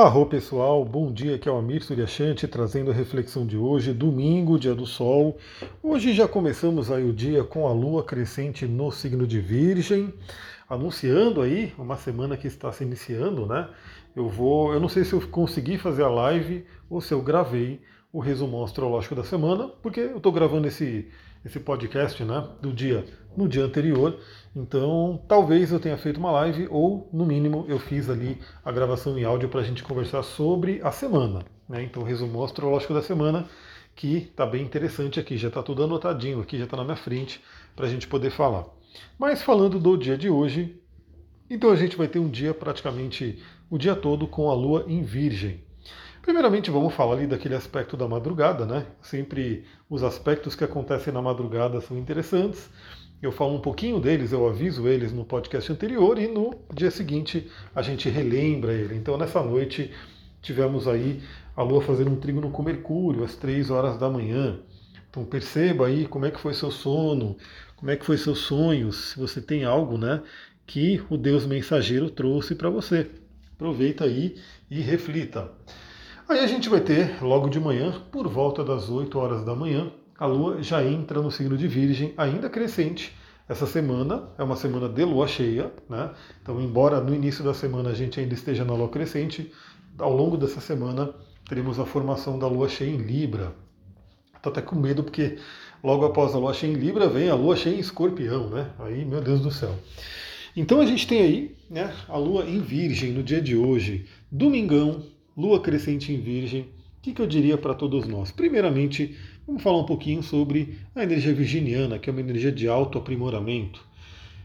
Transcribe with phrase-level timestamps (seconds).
[0.00, 4.56] Arro pessoal, bom dia, aqui é o Amir Suryashanti trazendo a reflexão de hoje, domingo,
[4.56, 5.36] dia do sol.
[5.82, 10.14] Hoje já começamos aí o dia com a lua crescente no signo de Virgem,
[10.68, 13.68] anunciando aí uma semana que está se iniciando, né?
[14.14, 17.80] Eu vou, eu não sei se eu consegui fazer a live ou se eu gravei
[18.12, 21.08] o resumo astrológico da semana, porque eu estou gravando esse
[21.44, 23.04] esse podcast, né, do dia
[23.38, 24.18] no dia anterior.
[24.54, 29.16] Então, talvez eu tenha feito uma live ou, no mínimo, eu fiz ali a gravação
[29.16, 31.44] em áudio para a gente conversar sobre a semana.
[31.68, 31.84] Né?
[31.84, 33.46] Então, resumo astrológico da semana,
[33.94, 37.40] que está bem interessante aqui, já está tudo anotadinho aqui, já está na minha frente
[37.76, 38.66] para a gente poder falar.
[39.16, 40.80] Mas falando do dia de hoje,
[41.48, 45.02] então a gente vai ter um dia praticamente o dia todo com a Lua em
[45.02, 45.62] Virgem.
[46.22, 48.86] Primeiramente, vamos falar ali daquele aspecto da madrugada, né?
[49.00, 52.68] Sempre os aspectos que acontecem na madrugada são interessantes.
[53.20, 57.50] Eu falo um pouquinho deles, eu aviso eles no podcast anterior e no dia seguinte
[57.74, 58.94] a gente relembra ele.
[58.94, 59.90] Então, nessa noite,
[60.40, 61.20] tivemos aí
[61.56, 64.60] a Lua fazendo um trígono com Mercúrio às 3 horas da manhã.
[65.10, 67.36] Então, perceba aí como é que foi seu sono,
[67.74, 70.22] como é que foi seus sonhos, se você tem algo, né,
[70.64, 73.10] que o Deus mensageiro trouxe para você.
[73.56, 74.36] Aproveita aí
[74.70, 75.50] e reflita.
[76.28, 79.90] Aí a gente vai ter, logo de manhã, por volta das 8 horas da manhã,
[80.18, 83.16] a Lua já entra no signo de Virgem, ainda crescente.
[83.48, 86.10] Essa semana é uma semana de lua cheia, né?
[86.42, 89.50] Então, embora no início da semana a gente ainda esteja na lua crescente,
[89.96, 91.14] ao longo dessa semana
[91.48, 93.54] teremos a formação da lua cheia em Libra.
[94.36, 95.38] Estou até com medo porque
[95.82, 98.70] logo após a lua cheia em Libra vem a lua cheia em Escorpião, né?
[98.80, 99.74] Aí, meu Deus do céu.
[100.54, 105.04] Então a gente tem aí, né, a lua em Virgem no dia de hoje, domingão,
[105.36, 108.32] lua crescente em Virgem, o que, que eu diria para todos nós?
[108.32, 109.16] Primeiramente,
[109.48, 113.84] vamos falar um pouquinho sobre a energia virginiana, que é uma energia de autoaprimoramento.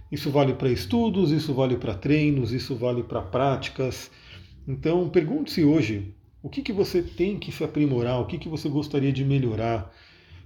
[0.09, 4.09] Isso vale para estudos, isso vale para treinos, isso vale para práticas.
[4.68, 8.70] Então, pergunte-se hoje o que, que você tem que se aprimorar, o que, que você
[8.70, 9.94] gostaria de melhorar,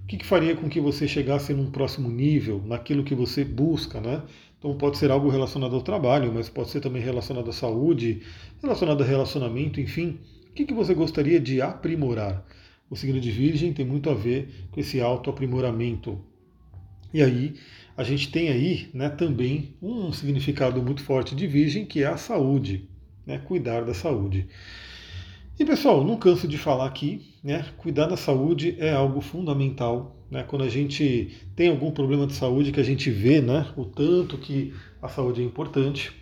[0.02, 4.00] o que, que faria com que você chegasse num próximo nível, naquilo que você busca,
[4.00, 4.22] né?
[4.58, 8.22] Então pode ser algo relacionado ao trabalho, mas pode ser também relacionado à saúde,
[8.60, 10.18] relacionado a relacionamento, enfim
[10.58, 12.44] que, que você gostaria de aprimorar?
[12.90, 16.18] O signo de Virgem tem muito a ver com esse autoaprimoramento.
[17.12, 17.54] E aí,
[17.96, 22.16] a gente tem aí né, também um significado muito forte de Virgem, que é a
[22.16, 22.88] saúde,
[23.26, 24.46] né, cuidar da saúde.
[25.58, 30.16] E pessoal, não canso de falar aqui, né, cuidar da saúde é algo fundamental.
[30.30, 33.84] Né, quando a gente tem algum problema de saúde, que a gente vê né, o
[33.84, 34.72] tanto que
[35.02, 36.12] a saúde é importante.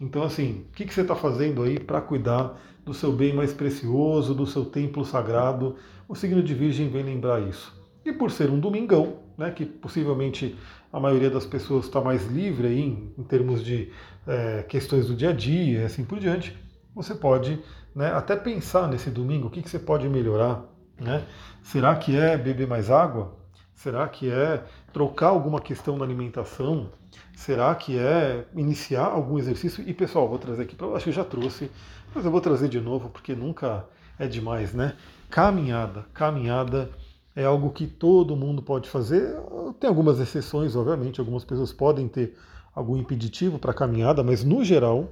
[0.00, 3.52] Então, assim, o que, que você está fazendo aí para cuidar do seu bem mais
[3.52, 5.74] precioso, do seu templo sagrado.
[6.08, 7.74] O signo de Virgem vem lembrar isso.
[8.04, 10.56] E por ser um domingão, né, que possivelmente
[10.92, 13.90] a maioria das pessoas está mais livre aí em, em termos de
[14.26, 16.56] é, questões do dia a dia e assim por diante,
[16.94, 17.58] você pode
[17.94, 20.64] né, até pensar nesse domingo o que, que você pode melhorar.
[21.00, 21.24] Né?
[21.62, 23.36] Será que é beber mais água?
[23.74, 26.90] Será que é trocar alguma questão na alimentação?
[27.34, 29.84] Será que é iniciar algum exercício?
[29.86, 31.70] E pessoal, vou trazer aqui acho que eu já trouxe
[32.14, 33.84] mas eu vou trazer de novo porque nunca
[34.18, 34.96] é demais, né?
[35.30, 36.06] Caminhada.
[36.14, 36.90] Caminhada
[37.34, 39.36] é algo que todo mundo pode fazer.
[39.78, 42.36] Tem algumas exceções, obviamente, algumas pessoas podem ter
[42.74, 45.08] algum impeditivo para caminhada, mas no geral,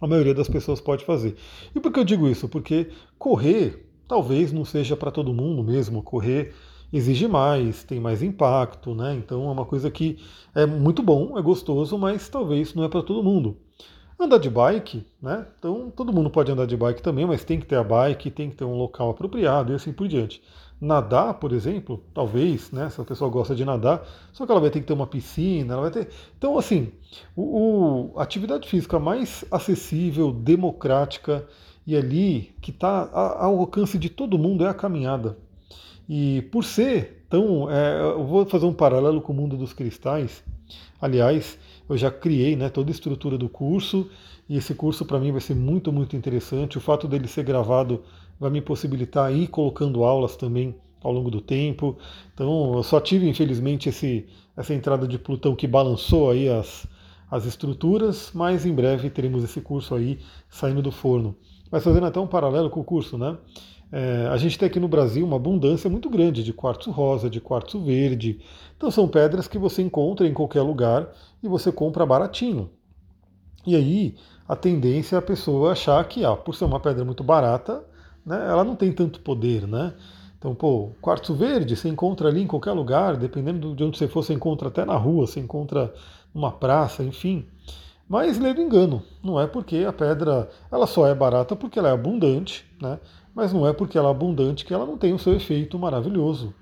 [0.00, 1.36] a maioria das pessoas pode fazer.
[1.74, 2.48] E por que eu digo isso?
[2.48, 6.02] Porque correr talvez não seja para todo mundo mesmo.
[6.02, 6.54] Correr
[6.92, 9.14] exige mais, tem mais impacto, né?
[9.14, 10.18] Então é uma coisa que
[10.54, 13.56] é muito bom, é gostoso, mas talvez não é para todo mundo.
[14.20, 15.46] Andar de bike, né?
[15.58, 18.50] Então todo mundo pode andar de bike também, mas tem que ter a bike, tem
[18.50, 20.42] que ter um local apropriado e assim por diante.
[20.78, 22.90] Nadar, por exemplo, talvez, né?
[22.90, 25.72] Se a pessoa gosta de nadar, só que ela vai ter que ter uma piscina,
[25.72, 26.10] ela vai ter.
[26.36, 26.92] Então, assim,
[27.34, 31.46] o, o atividade física mais acessível, democrática
[31.86, 35.38] e ali que está ao alcance de todo mundo é a caminhada.
[36.06, 37.70] E por ser tão.
[37.70, 40.44] É, eu vou fazer um paralelo com o mundo dos cristais.
[41.00, 41.58] Aliás,
[41.88, 44.08] eu já criei né, toda a estrutura do curso
[44.48, 46.78] e esse curso para mim vai ser muito, muito interessante.
[46.78, 48.02] O fato dele ser gravado
[48.38, 51.96] vai me possibilitar ir colocando aulas também ao longo do tempo.
[52.34, 56.86] Então, eu só tive, infelizmente, esse, essa entrada de Plutão que balançou aí as,
[57.30, 60.18] as estruturas, mas em breve teremos esse curso aí
[60.48, 61.36] saindo do forno.
[61.70, 63.36] Mas fazendo até um paralelo com o curso, né?
[63.92, 67.40] É, a gente tem aqui no Brasil uma abundância muito grande de quartzo rosa, de
[67.40, 68.40] quartzo verde.
[68.76, 71.08] Então são pedras que você encontra em qualquer lugar
[71.42, 72.70] e você compra baratinho.
[73.66, 74.14] E aí
[74.48, 77.84] a tendência é a pessoa achar que, ah, por ser uma pedra muito barata,
[78.24, 79.94] né, ela não tem tanto poder, né?
[80.38, 84.22] Então, pô, quartzo verde você encontra ali em qualquer lugar, dependendo de onde você for,
[84.24, 85.92] você encontra até na rua, você encontra
[86.34, 87.46] numa praça, enfim.
[88.10, 91.90] Mas lê do engano, não é porque a pedra ela só é barata porque ela
[91.90, 92.98] é abundante, né?
[93.32, 96.52] mas não é porque ela é abundante que ela não tem o seu efeito maravilhoso.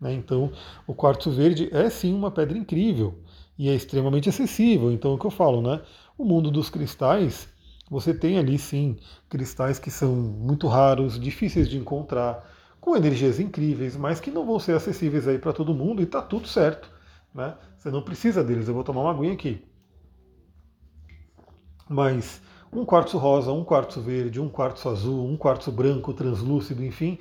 [0.00, 0.14] Né?
[0.14, 0.50] Então,
[0.86, 3.18] o quartzo verde é sim uma pedra incrível
[3.58, 4.90] e é extremamente acessível.
[4.90, 5.82] Então, é o que eu falo, né?
[6.16, 7.50] O mundo dos cristais,
[7.90, 8.96] você tem ali sim
[9.28, 14.58] cristais que são muito raros, difíceis de encontrar, com energias incríveis, mas que não vão
[14.58, 16.88] ser acessíveis aí para todo mundo e tá tudo certo.
[17.34, 17.54] Né?
[17.76, 18.68] Você não precisa deles.
[18.68, 19.62] Eu vou tomar uma aguinha aqui.
[21.88, 22.40] Mas
[22.72, 27.18] um quartzo rosa, um quartzo verde, um quartzo azul, um quartzo branco, translúcido, enfim,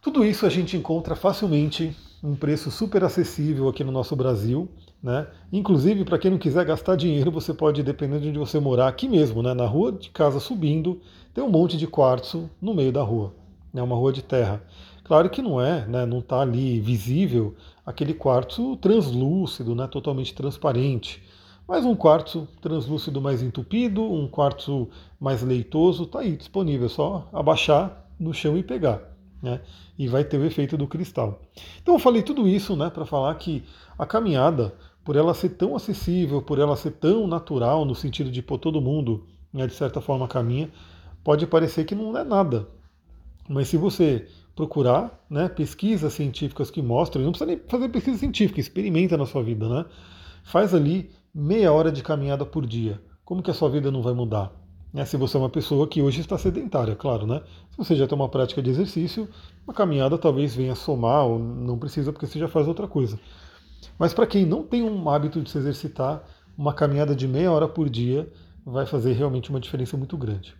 [0.00, 4.68] tudo isso a gente encontra facilmente um preço super acessível aqui no nosso Brasil.
[5.02, 5.26] Né?
[5.52, 9.08] Inclusive, para quem não quiser gastar dinheiro, você pode, dependendo de onde você morar, aqui
[9.08, 9.54] mesmo, né?
[9.54, 11.00] na rua de casa subindo,
[11.34, 13.34] tem um monte de quartzo no meio da rua,
[13.72, 13.82] né?
[13.82, 14.62] uma rua de terra.
[15.04, 16.06] Claro que não é, né?
[16.06, 19.86] não está ali visível aquele quartzo translúcido, né?
[19.86, 21.22] totalmente transparente.
[21.66, 27.28] Mas um quartzo translúcido mais entupido, um quartzo mais leitoso, está aí disponível, é só
[27.32, 29.02] abaixar no chão e pegar.
[29.42, 29.60] Né?
[29.98, 31.42] E vai ter o efeito do cristal.
[31.82, 33.64] Então eu falei tudo isso né, para falar que
[33.98, 34.74] a caminhada,
[35.04, 38.80] por ela ser tão acessível, por ela ser tão natural, no sentido de pôr todo
[38.80, 40.70] mundo, né, de certa forma, caminha,
[41.24, 42.68] pode parecer que não é nada.
[43.48, 48.60] Mas se você procurar né, pesquisas científicas que mostram, não precisa nem fazer pesquisa científica,
[48.60, 49.84] experimenta na sua vida, né?
[50.42, 52.98] Faz ali meia hora de caminhada por dia.
[53.22, 54.50] Como que a sua vida não vai mudar?
[54.94, 57.42] É, se você é uma pessoa que hoje está sedentária, claro, né?
[57.70, 59.28] Se você já tem uma prática de exercício,
[59.66, 63.20] uma caminhada talvez venha somar, ou não precisa porque você já faz outra coisa.
[63.98, 66.24] Mas para quem não tem um hábito de se exercitar,
[66.56, 68.26] uma caminhada de meia hora por dia
[68.64, 70.54] vai fazer realmente uma diferença muito grande.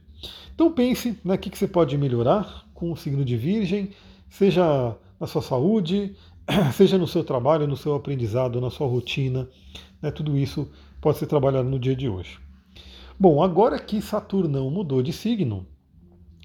[0.54, 3.92] Então pense né, o que, que você pode melhorar com o signo de Virgem,
[4.28, 6.14] seja na sua saúde,
[6.74, 9.48] seja no seu trabalho, no seu aprendizado, na sua rotina.
[10.00, 10.70] Né, tudo isso
[11.00, 12.38] pode ser trabalhado no dia de hoje.
[13.18, 15.66] Bom, agora que Saturnão mudou de signo,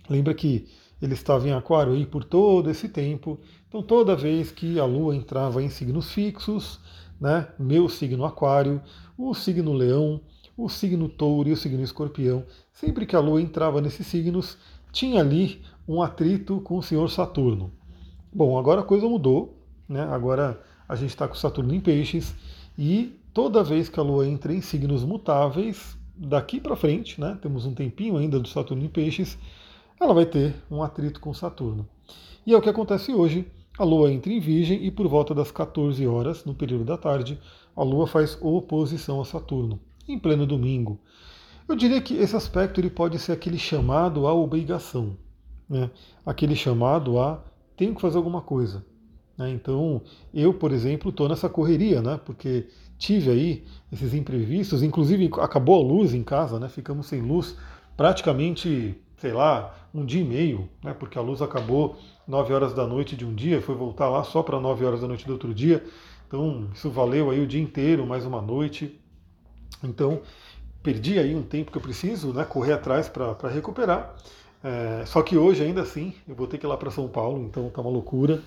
[0.09, 0.67] lembra que
[1.01, 5.15] ele estava em Aquário aí por todo esse tempo, então toda vez que a Lua
[5.15, 6.79] entrava em signos fixos,
[7.19, 8.81] né, meu signo Aquário,
[9.17, 10.21] o signo Leão,
[10.55, 14.57] o signo Touro e o signo Escorpião, sempre que a Lua entrava nesses signos,
[14.91, 17.71] tinha ali um atrito com o Senhor Saturno.
[18.33, 19.57] Bom, agora a coisa mudou,
[19.87, 20.03] né?
[20.03, 22.35] Agora a gente está com Saturno em Peixes
[22.77, 27.37] e toda vez que a Lua entra em signos mutáveis, daqui para frente, né?
[27.41, 29.37] Temos um tempinho ainda do Saturno em Peixes,
[29.99, 31.87] ela vai ter um atrito com Saturno.
[32.45, 33.47] E é o que acontece hoje.
[33.77, 37.39] A Lua entra em Virgem e por volta das 14 horas, no período da tarde,
[37.75, 40.99] a Lua faz oposição a Saturno, em pleno domingo.
[41.67, 45.15] Eu diria que esse aspecto ele pode ser aquele chamado à obrigação,
[45.69, 45.89] né?
[46.25, 47.41] aquele chamado a
[47.77, 48.85] tenho que fazer alguma coisa.
[49.37, 49.51] Né?
[49.51, 50.01] Então,
[50.33, 52.19] eu, por exemplo, estou nessa correria, né?
[52.25, 52.67] porque
[53.01, 56.69] tive aí esses imprevistos, inclusive acabou a luz em casa, né?
[56.69, 57.57] ficamos sem luz
[57.97, 60.93] praticamente, sei lá, um dia e meio, né?
[60.93, 64.43] porque a luz acabou 9 horas da noite de um dia, foi voltar lá só
[64.43, 65.83] para 9 horas da noite do outro dia.
[66.27, 68.97] Então, isso valeu aí o dia inteiro, mais uma noite.
[69.83, 70.21] Então,
[70.83, 74.15] perdi aí um tempo que eu preciso né, correr atrás para recuperar.
[74.63, 77.43] É, só que hoje, ainda assim, eu vou ter que ir lá para São Paulo,
[77.43, 78.41] então tá uma loucura.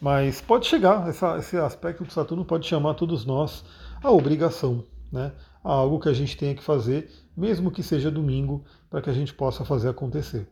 [0.00, 3.64] Mas pode chegar, essa, esse aspecto do Saturno pode chamar todos nós
[4.08, 5.32] a obrigação, né?
[5.62, 9.12] a algo que a gente tenha que fazer, mesmo que seja domingo, para que a
[9.12, 10.46] gente possa fazer acontecer.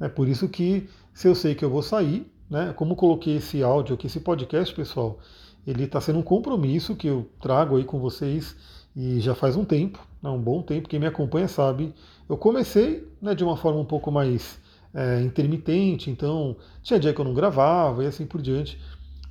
[0.00, 3.62] É por isso que, se eu sei que eu vou sair, né, como coloquei esse
[3.62, 5.18] áudio aqui, esse podcast, pessoal,
[5.66, 8.56] ele está sendo um compromisso que eu trago aí com vocês
[8.94, 11.92] e já faz um tempo, né, um bom tempo, quem me acompanha sabe.
[12.28, 14.60] Eu comecei né, de uma forma um pouco mais
[14.92, 18.78] é, intermitente, então tinha dia que eu não gravava e assim por diante.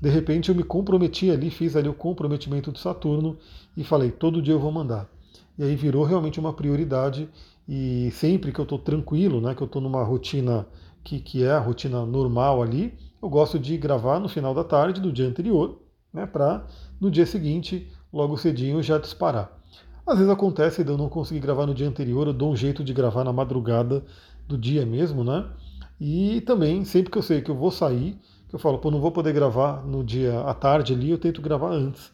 [0.03, 3.37] De repente eu me comprometi ali, fiz ali o comprometimento do Saturno
[3.77, 5.09] e falei, todo dia eu vou mandar.
[5.57, 7.29] E aí virou realmente uma prioridade
[7.65, 10.67] e sempre que eu estou tranquilo, né, que eu estou numa rotina
[11.05, 14.99] que, que é a rotina normal ali, eu gosto de gravar no final da tarde
[14.99, 15.79] do dia anterior,
[16.11, 16.67] né, para
[16.99, 19.57] no dia seguinte logo cedinho já disparar.
[20.05, 22.83] Às vezes acontece de eu não conseguir gravar no dia anterior, eu dou um jeito
[22.83, 24.03] de gravar na madrugada
[24.49, 25.49] do dia mesmo, né?
[25.97, 28.19] E também, sempre que eu sei que eu vou sair,
[28.53, 31.71] eu falo, pô, não vou poder gravar no dia à tarde ali, eu tento gravar
[31.71, 32.11] antes.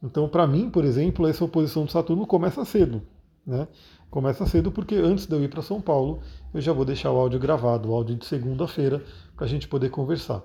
[0.00, 3.02] Então, para mim, por exemplo, essa oposição de Saturno começa cedo,
[3.44, 3.66] né?
[4.08, 6.20] Começa cedo porque antes de eu ir para São Paulo,
[6.54, 9.04] eu já vou deixar o áudio gravado, o áudio de segunda-feira,
[9.34, 10.42] para a gente poder conversar.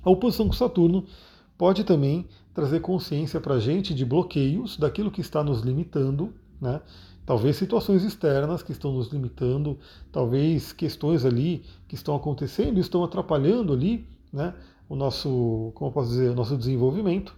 [0.00, 1.06] A oposição com Saturno
[1.58, 6.80] pode também trazer consciência para a gente de bloqueios daquilo que está nos limitando, né?
[7.26, 9.76] Talvez situações externas que estão nos limitando,
[10.12, 14.54] talvez questões ali que estão acontecendo estão atrapalhando ali, né?
[14.88, 17.34] O nosso, como posso dizer, o nosso desenvolvimento.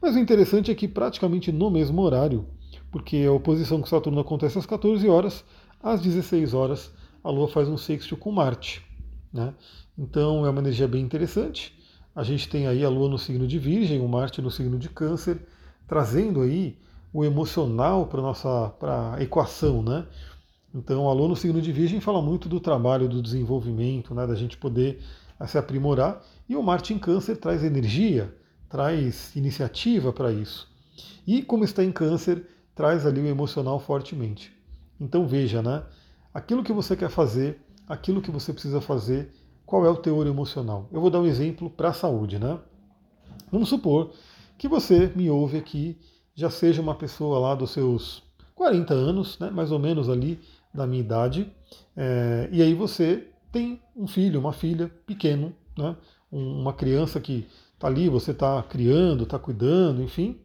[0.00, 2.46] Mas o interessante é que praticamente no mesmo horário,
[2.90, 5.44] porque a oposição com Saturno acontece às 14 horas,
[5.82, 6.92] às 16 horas
[7.22, 8.84] a Lua faz um sexto com Marte.
[9.32, 9.52] Né?
[9.96, 11.76] Então é uma energia bem interessante.
[12.14, 14.88] A gente tem aí a Lua no signo de Virgem, o Marte no signo de
[14.88, 15.40] Câncer,
[15.86, 16.78] trazendo aí
[17.12, 20.06] o emocional para nossa para a equação, né?
[20.74, 24.34] Então, a Lua no signo de Virgem fala muito do trabalho, do desenvolvimento, né, da
[24.34, 25.00] gente poder
[25.46, 26.22] se aprimorar.
[26.48, 28.34] E o Marte em Câncer traz energia,
[28.68, 30.68] traz iniciativa para isso.
[31.26, 34.52] E como está em Câncer, traz ali o emocional fortemente.
[35.00, 35.82] Então veja, né?
[36.32, 39.32] Aquilo que você quer fazer, aquilo que você precisa fazer,
[39.64, 40.88] qual é o teor emocional?
[40.92, 42.58] Eu vou dar um exemplo para a saúde, né?
[43.50, 44.12] Vamos supor
[44.56, 45.96] que você me ouve aqui,
[46.34, 48.22] já seja uma pessoa lá dos seus
[48.54, 50.40] 40 anos, né, mais ou menos ali
[50.74, 51.50] da minha idade,
[51.96, 55.96] é, e aí você tem um filho, uma filha pequeno, né,
[56.30, 60.40] uma criança que está ali, você está criando, está cuidando, enfim.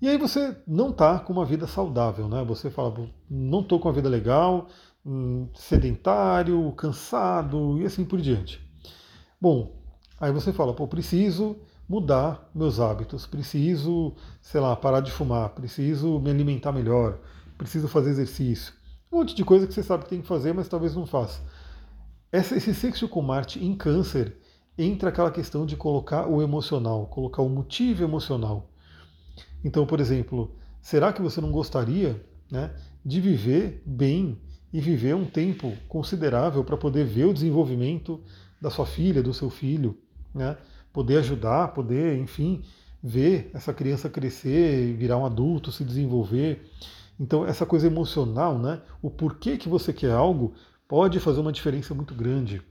[0.00, 2.44] E aí você não está com uma vida saudável, né?
[2.44, 4.68] Você fala, não estou com uma vida legal,
[5.04, 8.60] hum, sedentário, cansado e assim por diante.
[9.40, 9.72] Bom,
[10.20, 11.56] aí você fala, pô, preciso
[11.88, 17.18] mudar meus hábitos, preciso, sei lá, parar de fumar, preciso me alimentar melhor,
[17.56, 18.72] preciso fazer exercício.
[19.10, 21.42] Um monte de coisa que você sabe que tem que fazer, mas talvez não faça.
[22.36, 24.36] Esse sexo com Marte em câncer
[24.76, 28.68] entra aquela questão de colocar o emocional, colocar o motivo emocional.
[29.64, 32.74] Então, por exemplo, será que você não gostaria né,
[33.06, 34.36] de viver bem
[34.72, 38.20] e viver um tempo considerável para poder ver o desenvolvimento
[38.60, 39.96] da sua filha, do seu filho,
[40.34, 40.56] né?
[40.92, 42.64] poder ajudar, poder, enfim,
[43.00, 46.68] ver essa criança crescer, virar um adulto, se desenvolver.
[47.20, 48.82] Então, essa coisa emocional, né?
[49.00, 50.54] O porquê que você quer algo
[50.88, 52.62] pode fazer uma diferença muito grande.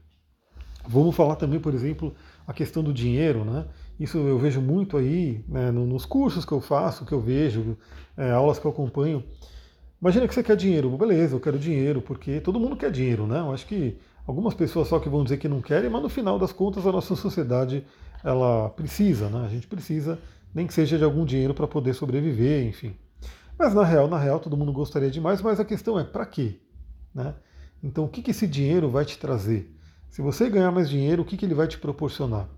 [0.86, 2.14] Vamos falar também, por exemplo,
[2.46, 3.66] a questão do dinheiro, né?
[3.98, 7.76] Isso eu vejo muito aí né, nos cursos que eu faço, que eu vejo,
[8.16, 9.24] é, aulas que eu acompanho.
[10.00, 13.38] Imagina que você quer dinheiro, beleza, eu quero dinheiro, porque todo mundo quer dinheiro, né?
[13.38, 16.38] Eu acho que algumas pessoas só que vão dizer que não querem, mas no final
[16.38, 17.86] das contas a nossa sociedade
[18.22, 19.46] ela precisa, né?
[19.46, 20.18] A gente precisa,
[20.54, 22.94] nem que seja de algum dinheiro para poder sobreviver, enfim.
[23.58, 26.58] Mas na real, na real, todo mundo gostaria demais, mas a questão é para quê?
[27.14, 27.34] Né?
[27.84, 29.70] Então, o que, que esse dinheiro vai te trazer?
[30.08, 32.48] Se você ganhar mais dinheiro, o que, que ele vai te proporcionar?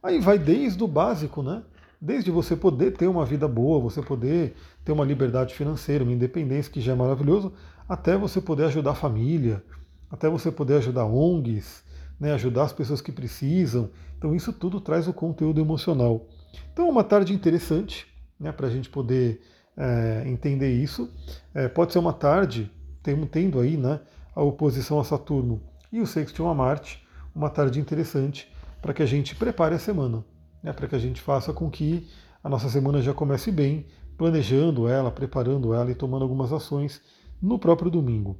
[0.00, 1.64] Aí vai desde o básico, né?
[2.00, 6.72] Desde você poder ter uma vida boa, você poder ter uma liberdade financeira, uma independência,
[6.72, 7.52] que já é maravilhoso,
[7.88, 9.62] até você poder ajudar a família,
[10.08, 11.82] até você poder ajudar ONGs,
[12.18, 13.90] né, ajudar as pessoas que precisam.
[14.16, 16.28] Então isso tudo traz o conteúdo emocional.
[16.72, 18.06] Então é uma tarde interessante
[18.38, 19.42] né, para a gente poder
[19.76, 21.10] é, entender isso.
[21.52, 22.70] É, pode ser uma tarde,
[23.02, 24.00] tendo aí né,
[24.34, 25.60] a oposição a Saturno
[25.92, 30.24] e o sextil a Marte, uma tarde interessante para que a gente prepare a semana,
[30.62, 32.08] né, para que a gente faça com que
[32.42, 37.00] a nossa semana já comece bem, planejando ela, preparando ela e tomando algumas ações
[37.40, 38.38] no próprio domingo.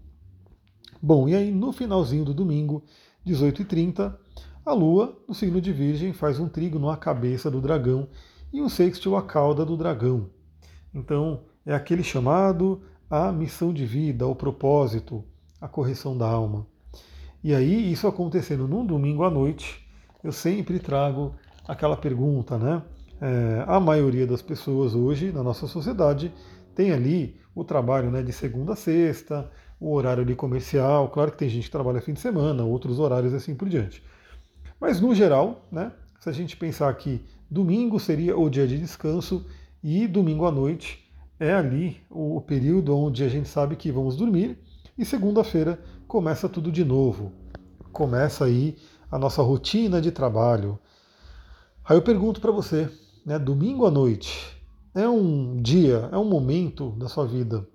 [1.03, 2.85] Bom, e aí no finalzinho do domingo
[3.27, 4.15] 18h30,
[4.65, 8.09] a Lua, no signo de Virgem, faz um trígono à cabeça do dragão
[8.53, 10.29] e um sextil à cauda do dragão.
[10.93, 15.25] Então, é aquele chamado à missão de vida, ao propósito,
[15.61, 16.67] à correção da alma.
[17.43, 19.87] E aí, isso acontecendo num domingo à noite,
[20.23, 21.35] eu sempre trago
[21.67, 22.83] aquela pergunta, né?
[23.21, 26.33] É, a maioria das pessoas hoje na nossa sociedade
[26.75, 31.09] tem ali o trabalho né, de segunda a sexta, o horário ali comercial.
[31.09, 34.03] Claro que tem gente que trabalha fim de semana, outros horários assim por diante.
[34.81, 39.47] Mas no geral, né, se a gente pensar que domingo seria o dia de descanso
[39.83, 41.07] e domingo à noite
[41.39, 44.59] é ali o período onde a gente sabe que vamos dormir
[45.01, 47.33] e segunda-feira começa tudo de novo.
[47.93, 48.77] Começa aí
[49.11, 50.79] a nossa rotina de trabalho.
[51.85, 52.89] Aí eu pergunto para você,
[53.25, 54.57] né, domingo à noite
[54.95, 57.67] é um dia, é um momento da sua vida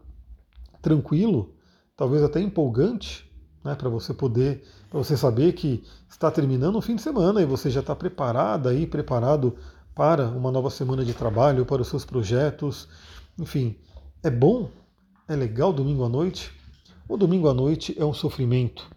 [0.82, 1.55] tranquilo?
[1.96, 3.29] talvez até empolgante,
[3.63, 7.46] né, para você poder, para você saber que está terminando o fim de semana e
[7.46, 9.55] você já está preparada aí, preparado
[9.94, 12.88] para uma nova semana de trabalho, para os seus projetos.
[13.39, 13.77] Enfim,
[14.22, 14.70] é bom,
[15.27, 16.51] é legal domingo à noite.
[17.08, 18.90] O domingo à noite é um sofrimento,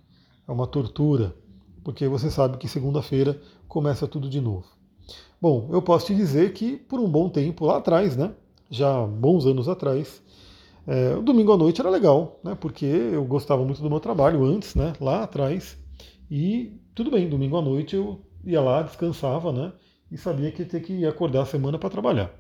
[0.49, 1.37] é uma tortura,
[1.85, 3.39] porque você sabe que segunda-feira
[3.69, 4.65] começa tudo de novo.
[5.39, 8.33] Bom, eu posso te dizer que por um bom tempo lá atrás, né,
[8.71, 10.23] já bons anos atrás,
[10.87, 12.57] é, o domingo à noite era legal, né?
[12.59, 14.95] Porque eu gostava muito do meu trabalho antes, né?
[14.99, 15.77] Lá atrás.
[16.31, 19.71] E tudo bem, domingo à noite eu ia lá, descansava, né?
[20.11, 22.33] E sabia que ia ter que acordar a semana para trabalhar.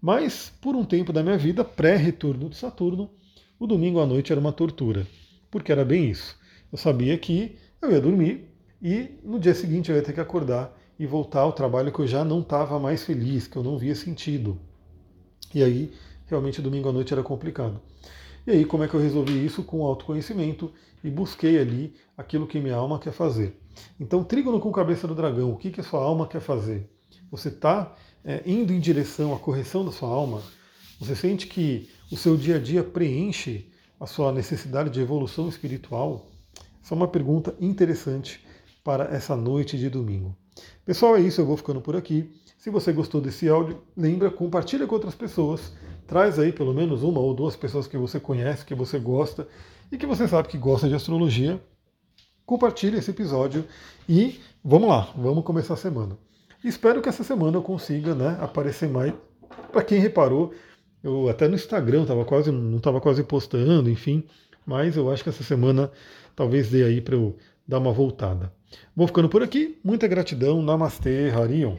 [0.00, 3.10] Mas por um tempo da minha vida, pré-retorno de Saturno,
[3.62, 5.06] o domingo à noite era uma tortura.
[5.48, 6.36] Porque era bem isso.
[6.72, 8.48] Eu sabia que eu ia dormir
[8.82, 12.06] e no dia seguinte eu ia ter que acordar e voltar ao trabalho que eu
[12.08, 14.58] já não estava mais feliz, que eu não via sentido.
[15.54, 15.92] E aí
[16.26, 17.80] realmente domingo à noite era complicado.
[18.44, 19.62] E aí, como é que eu resolvi isso?
[19.62, 20.72] Com autoconhecimento
[21.04, 23.56] e busquei ali aquilo que minha alma quer fazer.
[24.00, 26.90] Então, trígono com cabeça do dragão, o que, que a sua alma quer fazer?
[27.30, 30.42] Você está é, indo em direção à correção da sua alma?
[30.98, 36.26] Você sente que o seu dia a dia preenche a sua necessidade de evolução espiritual?
[36.84, 38.44] Essa é uma pergunta interessante
[38.84, 40.36] para essa noite de domingo.
[40.84, 42.30] Pessoal, é isso, eu vou ficando por aqui.
[42.58, 45.72] Se você gostou desse áudio, lembra, compartilha com outras pessoas.
[46.06, 49.48] Traz aí pelo menos uma ou duas pessoas que você conhece, que você gosta
[49.90, 51.62] e que você sabe que gosta de astrologia.
[52.44, 53.64] Compartilhe esse episódio
[54.06, 56.18] e vamos lá, vamos começar a semana.
[56.62, 59.14] Espero que essa semana eu consiga né, aparecer mais.
[59.70, 60.52] Para quem reparou,
[61.02, 64.24] eu até no Instagram tava quase, não estava quase postando, enfim,
[64.64, 65.90] mas eu acho que essa semana
[66.36, 68.52] talvez dê aí para eu dar uma voltada.
[68.94, 69.78] Vou ficando por aqui.
[69.82, 70.62] Muita gratidão.
[70.62, 71.76] Namastê, Harion.